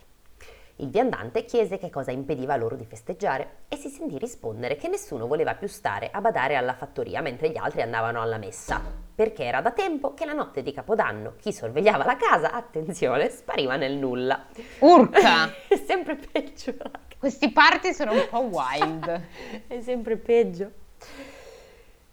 [0.81, 5.27] Il viandante chiese che cosa impediva loro di festeggiare e si sentì rispondere che nessuno
[5.27, 8.81] voleva più stare a badare alla fattoria mentre gli altri andavano alla messa,
[9.15, 13.77] perché era da tempo che la notte di Capodanno chi sorvegliava la casa, attenzione, spariva
[13.77, 14.47] nel nulla.
[14.79, 15.53] Urca!
[15.69, 16.73] È sempre peggio.
[17.19, 19.27] Questi party sono un po' wild.
[19.69, 20.71] È sempre peggio.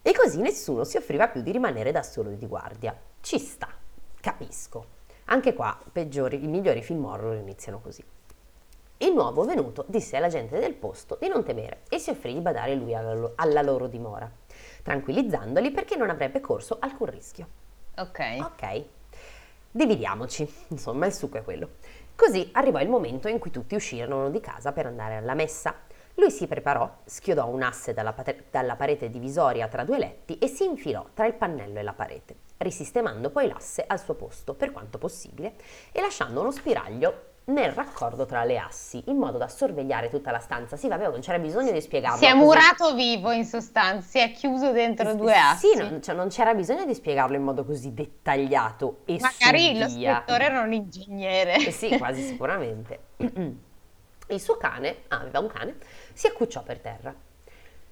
[0.02, 2.94] E così nessuno si offriva più di rimanere da solo di guardia.
[3.22, 3.70] Ci sta,
[4.20, 4.96] capisco.
[5.26, 8.04] Anche qua, peggiori, i migliori film horror iniziano così.
[9.00, 12.40] Il nuovo venuto disse alla gente del posto di non temere e si offrì di
[12.40, 14.30] badare lui alla, lo- alla loro dimora,
[14.82, 17.48] tranquillizzandoli perché non avrebbe corso alcun rischio.
[17.98, 18.20] Ok.
[18.40, 18.84] Ok,
[19.70, 21.70] dividiamoci, insomma il succo è quello.
[22.16, 25.76] Così arrivò il momento in cui tutti uscirono di casa per andare alla messa.
[26.16, 30.48] Lui si preparò, schiodò un asse dalla, pate- dalla parete divisoria tra due letti e
[30.48, 34.72] si infilò tra il pannello e la parete, risistemando poi l'asse al suo posto per
[34.72, 35.54] quanto possibile
[35.92, 40.40] e lasciando uno spiraglio nel raccordo tra le assi, in modo da sorvegliare tutta la
[40.40, 40.76] stanza.
[40.76, 42.18] Sì, vabbè, non c'era bisogno di spiegarlo.
[42.18, 42.44] Si è così.
[42.44, 45.68] murato vivo in sostanza, si è chiuso dentro due assi.
[45.68, 49.88] Sì, non, cioè, non c'era bisogno di spiegarlo in modo così dettagliato e Magari lo
[49.88, 51.56] scrittore era un ingegnere.
[51.56, 53.00] Eh sì, quasi sicuramente.
[54.30, 55.78] Il suo cane, ah, aveva un cane,
[56.12, 57.16] si accucciò per terra.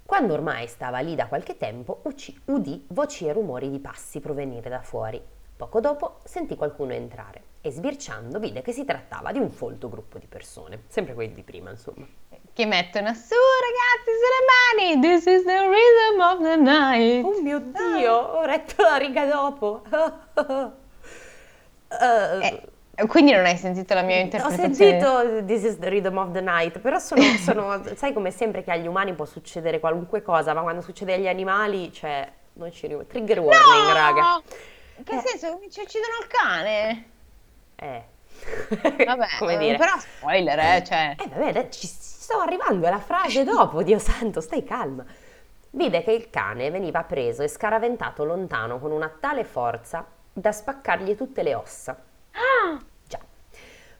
[0.05, 2.01] Quando ormai stava lì da qualche tempo,
[2.45, 5.19] udì voci e rumori di passi provenire da fuori.
[5.55, 10.19] Poco dopo sentì qualcuno entrare e sbirciando vide che si trattava di un folto gruppo
[10.19, 12.06] di persone, sempre quelli di prima, insomma.
[12.54, 13.34] Che mettono su
[13.65, 15.01] ragazzi sulle mani.
[15.01, 17.25] This is the rhythm of the night.
[17.25, 19.82] Oh mio Dio, ho retto la riga dopo.
[21.88, 22.62] Eh,
[22.97, 24.73] Eh, quindi non hai sentito la mia Ho interpretazione?
[24.75, 28.71] sentito This is the rhythm of the night, però sono, sono- sai come sempre che
[28.71, 33.06] agli umani può succedere qualunque cosa, ma quando succede agli animali, cioè, non ci arrivo.
[33.06, 33.93] Trigger warning, No!
[33.93, 34.41] raga.
[35.04, 35.19] Che Eh.
[35.25, 35.60] senso?
[35.69, 37.10] Ci uccidono il cane?
[37.75, 38.03] Eh.
[39.05, 39.77] Vabbè, come eh, dire.
[39.77, 41.15] però spoiler, eh, cioè.
[41.17, 41.88] Eh vabbè, ci ci
[42.25, 45.05] sto arrivando, è la frase dopo, Dio santo, stai calma.
[45.69, 51.15] Vide che il cane veniva preso e scaraventato lontano con una tale forza da spaccargli
[51.15, 52.01] tutte le ossa.
[53.05, 53.19] Già.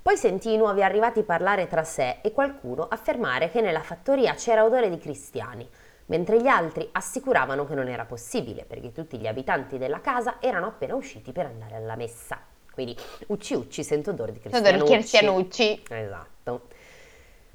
[0.02, 4.64] Poi sentì i nuovi arrivati parlare tra sé e qualcuno affermare che nella fattoria c'era
[4.64, 5.70] odore di cristiani,
[6.08, 10.68] mentre gli altri assicuravano che non era possibile perché tutti gli abitanti della casa erano
[10.68, 12.40] appena usciti per andare alla messa.
[12.76, 12.96] Quindi,
[13.28, 15.82] ucci ucci, sento odore di Odore di cristianucci.
[15.90, 16.68] Esatto.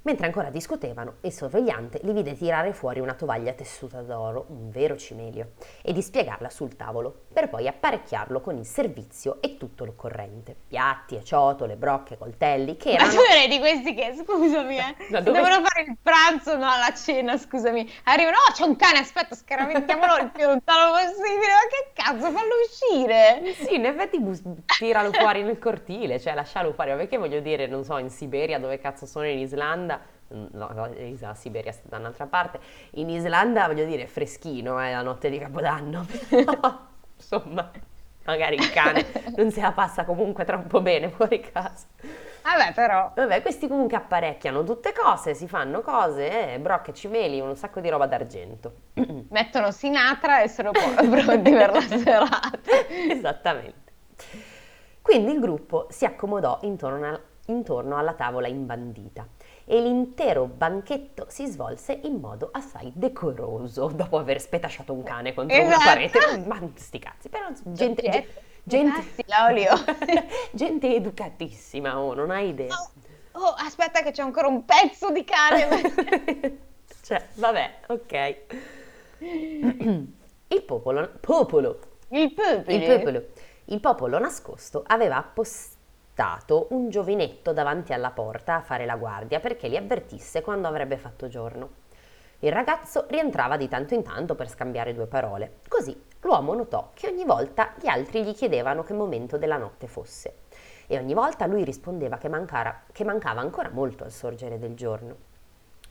[0.02, 4.96] Mentre ancora discutevano, il sorvegliante li vide tirare fuori una tovaglia tessuta d'oro, un vero
[4.96, 5.50] cimelio,
[5.82, 10.56] e dispiegarla sul tavolo, per poi apparecchiarlo con il servizio e tutto l'occorrente.
[10.68, 13.12] Piatti ciotole, brocche, coltelli, che erano...
[13.12, 16.60] Ma tu eri di questi che, scusami, eh, Da dove- devono fare il pranzo, no,
[16.78, 17.86] la cena, scusami.
[18.04, 21.52] Arrivano, oh, c'è un cane, aspetta, scaraventiamolo il più lontano possibile.
[21.52, 23.52] Ma che cazzo, fallo uscire!
[23.52, 24.42] Sì, in effetti bus-
[24.78, 28.58] tiralo fuori nel cortile, cioè lascialo fuori, ma perché voglio dire, non so, in Siberia,
[28.58, 29.89] dove cazzo sono in Islanda, no, no,
[30.52, 32.60] la Siberia sta da un'altra parte,
[32.92, 36.78] in Islanda voglio dire è freschino, è la notte di Capodanno, però
[37.16, 37.70] insomma,
[38.24, 41.86] magari il cane non se la passa comunque troppo bene fuori casa.
[42.42, 43.12] Vabbè, però.
[43.14, 47.88] Vabbè, questi comunque apparecchiano tutte cose, si fanno cose, eh, brocche, cimeli, un sacco di
[47.88, 48.72] roba d'argento.
[49.28, 52.50] Mettono Sinatra e sono pronti per la serata.
[52.88, 53.92] Esattamente.
[55.02, 59.26] Quindi il gruppo si accomodò intorno, al- intorno alla tavola imbandita
[59.70, 65.56] e l'intero banchetto si svolse in modo assai decoroso dopo aver spetasciato un cane contro
[65.56, 65.84] una Esatto.
[65.84, 66.44] parete.
[66.44, 68.26] Ma sti cazzi, però gente, Gente,
[68.64, 69.72] gente, Grazie, Laolio.
[70.50, 72.74] gente educatissima, oh, non hai idea.
[72.74, 76.58] Oh, oh, aspetta che c'è ancora un pezzo di cane.
[77.04, 78.36] cioè, vabbè, ok.
[80.52, 81.78] Il popolo, popolo
[82.08, 82.64] Il popolo.
[82.66, 83.22] Il popolo,
[83.66, 85.22] il popolo nascosto aveva
[86.20, 90.98] appostato un giovinetto davanti alla porta a fare la guardia perché li avvertisse quando avrebbe
[90.98, 91.88] fatto giorno.
[92.40, 95.60] Il ragazzo rientrava di tanto in tanto per scambiare due parole.
[95.66, 100.40] Così l'uomo notò che ogni volta gli altri gli chiedevano che momento della notte fosse.
[100.86, 105.28] E ogni volta lui rispondeva che, mancara- che mancava ancora molto al sorgere del giorno.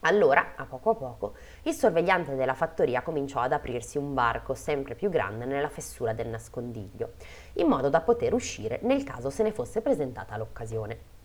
[0.04, 4.96] Allora, a poco a poco, il sorvegliante della fattoria cominciò ad aprirsi un varco sempre
[4.96, 7.14] più grande nella fessura del nascondiglio,
[7.54, 11.18] in modo da poter uscire nel caso se ne fosse presentata l'occasione.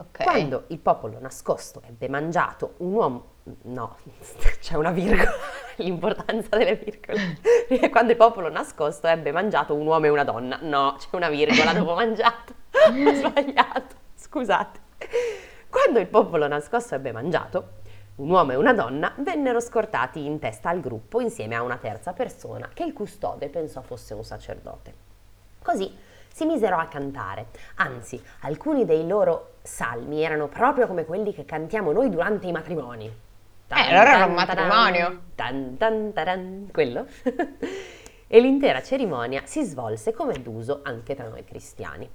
[0.00, 0.22] Ok.
[0.22, 3.24] Quando il popolo nascosto ebbe mangiato un uomo...
[3.62, 3.96] No,
[4.58, 5.30] c'è una virgola,
[5.76, 7.38] l'importanza delle virgole.
[7.90, 10.58] Quando il popolo nascosto ebbe mangiato un uomo e una donna.
[10.62, 12.54] No, c'è una virgola dopo mangiato.
[12.70, 14.80] Ho sbagliato, scusate.
[15.68, 17.78] Quando il popolo nascosto ebbe mangiato,
[18.16, 22.12] un uomo e una donna vennero scortati in testa al gruppo insieme a una terza
[22.12, 25.09] persona che il custode pensò fosse un sacerdote.
[25.62, 25.94] Così
[26.32, 27.46] si misero a cantare,
[27.76, 33.06] anzi alcuni dei loro salmi erano proprio come quelli che cantiamo noi durante i matrimoni.
[33.06, 35.20] Eh, allora era un matrimonio.
[35.34, 37.06] Tan, tan, taran, quello.
[38.26, 42.08] e l'intera cerimonia si svolse come d'uso anche tra noi cristiani.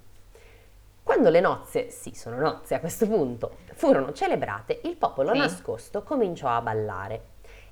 [1.03, 5.37] Quando le nozze, sì, sono nozze a questo punto, furono celebrate, il popolo Sì.
[5.37, 7.21] nascosto cominciò a ballare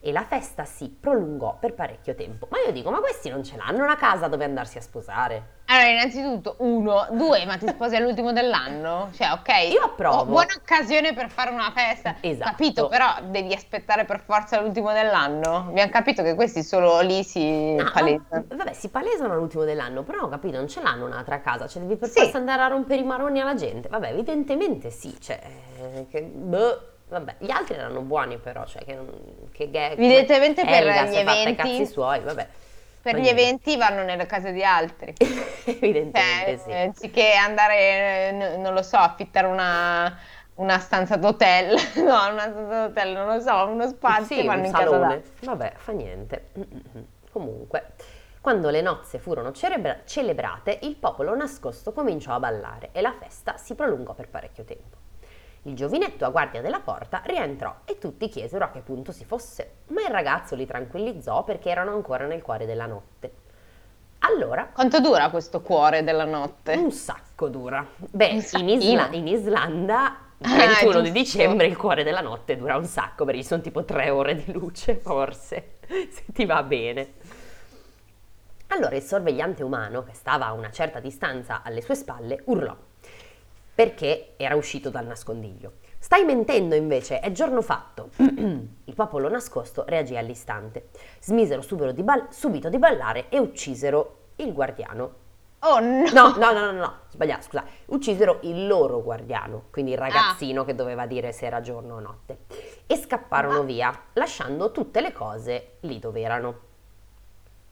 [0.05, 2.47] e la festa si prolungò per parecchio tempo.
[2.49, 5.61] Ma io dico, ma questi non ce l'hanno una casa dove andarsi a sposare?
[5.67, 9.07] Allora, innanzitutto, uno, due, ma ti sposi all'ultimo dell'anno?
[9.13, 9.71] Cioè, ok.
[9.71, 10.17] Io approvo.
[10.17, 12.15] Oh, buona occasione per fare una festa.
[12.19, 12.49] Esatto.
[12.49, 15.67] Capito, però devi aspettare per forza l'ultimo dell'anno.
[15.69, 18.25] Abbiamo capito che questi solo lì si No, palesano.
[18.49, 21.81] no, vabbè, si palesano all'ultimo dell'anno, però ho capito, non ce l'hanno un'altra casa, cioè
[21.81, 22.19] devi per Sì.
[22.19, 23.87] forza andare a rompere i maroni alla gente.
[23.87, 25.39] Vabbè, evidentemente sì, cioè,
[25.81, 28.97] eh, che, boh, vabbè, gli altri erano buoni però, cioè che,
[29.51, 29.93] che gag.
[29.93, 32.47] Evidentemente per gli eventi- cazzi suoi, vabbè.
[33.03, 35.13] Per gli eventi vanno nelle case di altri.
[35.65, 36.69] Evidentemente Cioè, sì.
[36.69, 40.17] eh, anziché andare, non lo so, affittare una,
[40.55, 44.65] una stanza d'hotel, no, una stanza d'hotel, non lo so, uno spazio, Sì, vanno un
[44.67, 44.99] in salone.
[45.07, 45.45] d'altri.
[45.45, 46.49] Vabbè, fa niente.
[46.57, 47.05] Mm-mm.
[47.29, 47.87] Comunque,
[48.39, 53.57] quando le nozze furono celebra- celebrate, il popolo nascosto cominciò a ballare e la festa
[53.57, 54.97] si prolungò per parecchio tempo.
[55.63, 59.75] Il giovinetto a guardia della porta rientrò e tutti chiesero a che punto si fosse,
[59.87, 63.31] ma il ragazzo li tranquillizzò perché erano ancora nel cuore della notte.
[64.19, 66.73] Allora, Quanto dura questo cuore della notte?
[66.75, 67.85] un sacco dura.
[67.97, 68.69] Beh, in.
[68.69, 71.11] Isla- in Islanda, il Ah, 31 di giusto.
[71.37, 74.51] dicembre, il cuore della notte dura un sacco, perché ci sono tipo tre ore di
[74.51, 77.13] luce, forse, se ti va bene.
[78.67, 82.75] Allora il sorvegliante umano, che stava a una certa distanza alle sue spalle, urlò,
[83.73, 85.73] perché era uscito dal nascondiglio.
[85.97, 88.09] Stai mentendo invece, è giorno fatto.
[88.17, 90.89] il popolo nascosto reagì all'istante.
[91.21, 95.21] Smisero subito di, ball- subito di ballare e uccisero il guardiano
[95.65, 96.03] Oh no!
[96.11, 97.63] No, no, no, no, no, sbagliato, scusa.
[97.85, 102.39] Uccisero il loro guardiano, quindi il ragazzino che doveva dire se era giorno o notte.
[102.85, 106.59] E scapparono Ma- via, lasciando tutte le cose lì dove erano.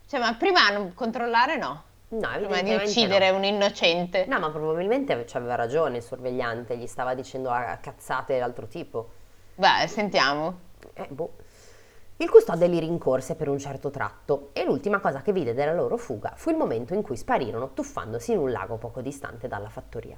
[0.08, 1.84] Cioè, ma prima non controllare no?
[2.12, 3.38] No, Prima di uccidere no.
[3.38, 4.26] un innocente.
[4.26, 9.10] No, ma probabilmente ave- aveva ragione il sorvegliante, gli stava dicendo a cazzate d'altro tipo.
[9.56, 10.60] Beh, sentiamo.
[10.94, 11.34] Eh, boh.
[12.18, 15.98] Il custode li rincorse per un certo tratto e l'ultima cosa che vide della loro
[15.98, 20.18] fuga fu il momento in cui sparirono tuffandosi in un lago poco distante dalla fattoria.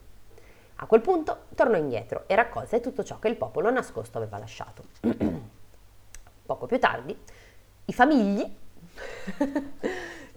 [0.78, 4.84] A quel punto tornò indietro e raccolse tutto ciò che il popolo nascosto aveva lasciato.
[6.46, 7.18] Poco più tardi,
[7.86, 8.54] i famigli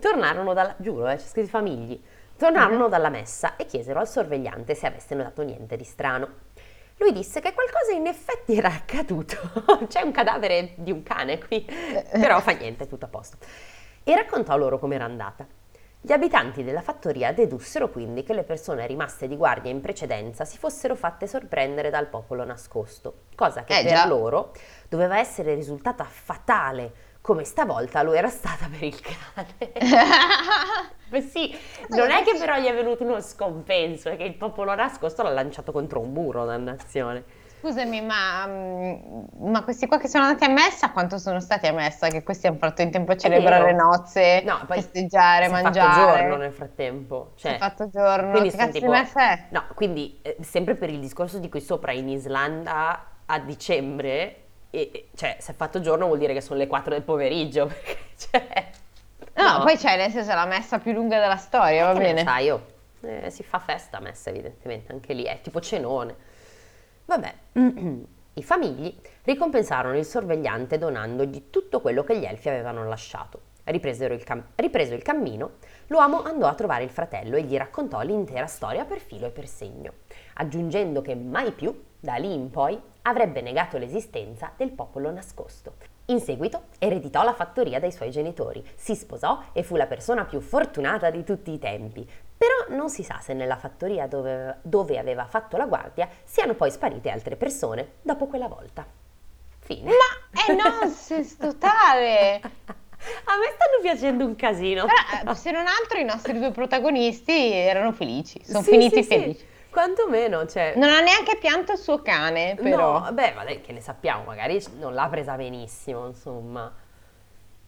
[0.01, 0.75] tornarono dalla...
[0.79, 2.01] giuro, eh, c'è scritto famigli,
[2.37, 6.29] tornarono dalla messa e chiesero al sorvegliante se avesse notato niente di strano.
[6.99, 9.37] Lui disse che qualcosa in effetti era accaduto.
[9.87, 11.67] C'è un cadavere di un cane qui,
[12.11, 13.37] però fa niente, tutto a posto.
[14.03, 15.47] E raccontò loro com'era andata.
[16.01, 20.57] Gli abitanti della fattoria dedussero quindi che le persone rimaste di guardia in precedenza si
[20.57, 24.07] fossero fatte sorprendere dal popolo nascosto, cosa che Eh, per già.
[24.07, 24.53] loro
[24.89, 26.93] doveva essere risultata fatale,
[27.27, 29.73] come stavolta lo era stata per il cane.
[31.11, 31.53] Beh sì,
[31.89, 35.31] non è che però gli è venuto uno scompenso, è che il popolo nascosto l'ha
[35.33, 37.25] lanciato contro un muro, dannazione.
[37.59, 38.95] Scusami, ma, mm,
[39.51, 42.07] ma questi qua che sono andati a messa, quanto sono stati a messa?
[42.07, 45.89] Che questi hanno fatto in tempo a celebrare nozze, No, festeggiare, si è mangiare.
[45.93, 47.33] fatto giorno nel frattempo.
[47.35, 48.31] Si è Cioè, fatto giorno.
[48.31, 49.47] quindi Che cazzo tipo- di messa è?
[49.51, 54.46] No, quindi eh, sempre per il discorso di qui sopra in Islanda a dicembre,
[54.83, 57.99] e, cioè se è fatto giorno vuol dire che sono le 4 del pomeriggio, perché,
[58.17, 58.71] cioè,
[59.35, 62.23] No, poi c'è nel senso la messa più lunga della storia, va che ne bene.
[62.23, 62.67] sai, oh,
[63.03, 66.15] eh, si fa festa a messa evidentemente, anche lì è tipo cenone.
[67.05, 67.35] Vabbè,
[68.35, 73.41] i famigli ricompensarono il sorvegliante donandogli tutto quello che gli elfi avevano lasciato.
[73.65, 75.57] Ripresero il cam- ripreso il cammino,
[75.89, 79.47] l'uomo andò a trovare il fratello e gli raccontò l'intera storia per filo e per
[79.47, 79.93] segno,
[80.35, 85.75] aggiungendo che mai più, da lì in poi, avrebbe negato l'esistenza del popolo nascosto.
[86.07, 90.41] In seguito ereditò la fattoria dai suoi genitori, si sposò e fu la persona più
[90.41, 92.09] fortunata di tutti i tempi.
[92.37, 96.71] Però non si sa se nella fattoria dove, dove aveva fatto la guardia siano poi
[96.71, 98.87] sparite altre persone dopo quella volta.
[99.59, 99.91] Fine.
[99.91, 102.41] Ma è nonsense totale!
[103.25, 104.85] A me stanno piacendo un casino.
[104.87, 109.03] Però, eh, se non altro, i nostri due protagonisti erano felici, sono Sì, finiti sì,
[109.03, 109.19] sì.
[109.19, 109.47] felici.
[109.71, 110.73] Quantomeno, cioè...
[110.77, 113.01] Non ha neanche pianto il suo cane, però.
[113.01, 116.73] No, beh, dai, che ne sappiamo, magari non l'ha presa benissimo, insomma.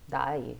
[0.04, 0.56] Dai.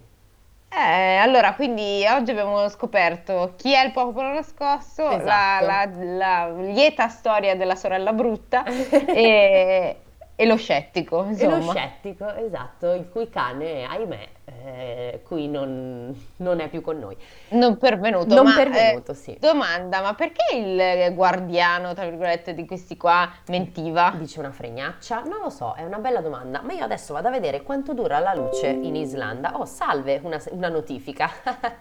[0.71, 5.65] Eh, allora, quindi oggi abbiamo scoperto chi è il popolo nascosto, la, Esatto.
[5.65, 8.65] la- la lieta storia della sorella brutta
[9.09, 9.97] e,
[10.41, 11.57] e lo scettico, E insomma.
[11.57, 17.17] lo scettico, esatto, il cui cane, ahimè, eh, qui non, non è più con noi.
[17.49, 19.37] Non pervenuto, Non ma, pervenuto, eh, sì.
[19.41, 24.15] Domanda, ma perché il guardiano, tra virgolette, di questi qua mentiva?
[24.17, 25.23] Dice una fregnaccia?
[25.23, 28.21] Non lo so, è una bella domanda, ma io adesso vado a vedere quanto dura
[28.21, 29.59] la luce in Islanda.
[29.59, 31.29] Oh, salve, una, una notifica.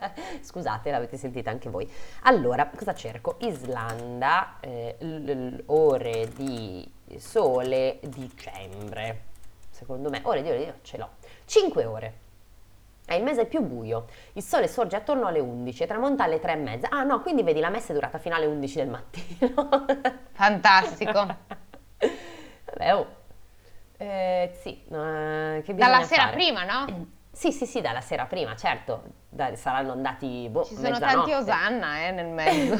[0.41, 1.87] Scusate, l'avete sentita anche voi.
[2.23, 3.35] Allora, cosa cerco?
[3.41, 9.23] Islanda, eh, l- l- ore di sole dicembre.
[9.69, 11.09] Secondo me, ore di ore di ore, ce l'ho.
[11.45, 12.13] 5 ore.
[13.05, 14.07] È il mese più buio.
[14.33, 16.89] Il sole sorge attorno alle 11 e tramonta alle 3 e mezza.
[16.89, 19.85] Ah no, quindi vedi la messa è durata fino alle 11 del mattino.
[20.33, 21.25] Fantastico.
[22.65, 23.15] Vabbè, oh.
[23.97, 26.35] Eh, sì, eh, che Dalla sera fare?
[26.35, 27.07] prima, no?
[27.37, 29.03] Sì, sì, sì, dalla sera prima, certo.
[29.29, 31.15] Da- saranno andati, boh, Ci sono mezzanotte.
[31.15, 32.79] tanti Osanna eh, nel mezzo.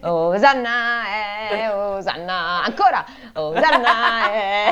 [0.08, 3.04] Osanna, eh, Osanna, ancora,
[3.34, 4.70] Osanna, eh.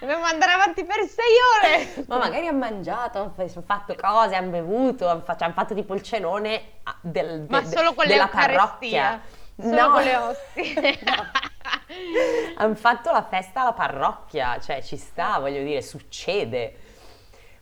[0.00, 2.04] Dobbiamo andare avanti per sei ore.
[2.08, 5.92] Ma magari hanno mangiato, hanno fa- fatto cose, hanno bevuto, hanno fatto, hanno fatto tipo
[5.92, 9.20] il cenone ah, del, de- solo con della parrocchia.
[9.60, 9.90] Solo No.
[9.90, 10.98] con le ostie.
[12.56, 16.79] Hanno fatto la festa alla parrocchia, cioè ci sta, voglio dire, succede.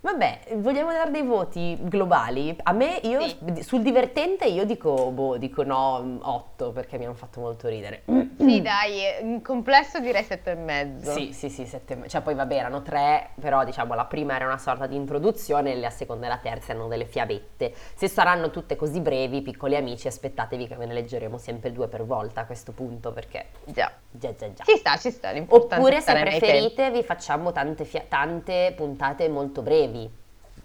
[0.01, 2.57] Vabbè, vogliamo dare dei voti globali?
[2.63, 3.63] A me, io, Sì.
[3.63, 8.05] sul divertente, io dico, boh, dico no, 8 perché mi hanno fatto molto ridere.
[8.39, 11.13] Sì, dai, in complesso direi sette e mezzo.
[11.13, 14.59] Sì, sì, sì, sette, cioè poi vabbè erano tre, però diciamo la prima era una
[14.59, 17.75] sorta di introduzione e la seconda e la terza erano delle fiabette.
[17.95, 22.05] Se saranno tutte così brevi, piccoli amici, aspettatevi che ve ne leggeremo sempre due per
[22.05, 23.91] volta a questo punto perché Già.
[24.11, 24.65] Già già già.
[24.65, 25.33] Ci sta, ci sta.
[25.47, 30.09] Oppure se preferite vi facciamo tante, fia- tante puntate molto brevi.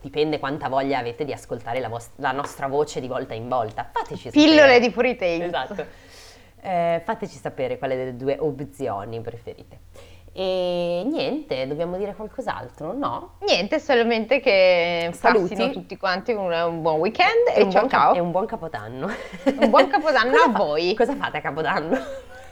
[0.01, 3.89] Dipende quanta voglia avete di ascoltare la, vos- la nostra voce di volta in volta.
[3.93, 4.45] Fateci sapere.
[4.45, 5.41] Pillole di Tales.
[5.47, 5.85] Esatto.
[6.61, 9.79] Eh, fateci sapere quale delle due opzioni preferite.
[10.35, 13.35] E niente, dobbiamo dire qualcos'altro, no?
[13.45, 15.49] Niente, solamente che Saluti.
[15.53, 18.13] passino tutti quanti un, un buon weekend e, un ciao buon, ciao.
[18.15, 19.11] e un buon capodanno.
[19.45, 20.95] Un buon capodanno a fa- voi.
[20.95, 21.97] Cosa fate a capodanno?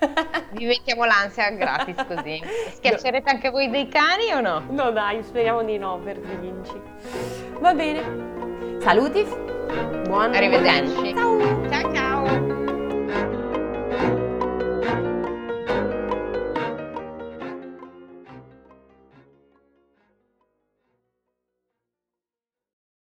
[0.51, 2.41] Vi mettiamo l'ansia gratis così.
[2.75, 4.63] Schiaccerete anche voi dei cani o no?
[4.69, 6.81] No dai, speriamo di no per De Vinci.
[7.59, 8.79] Va bene.
[8.79, 9.23] Saluti.
[10.07, 11.13] Buon Arrivederci.
[11.13, 11.69] Ciao.
[11.69, 12.21] Ciao ciao.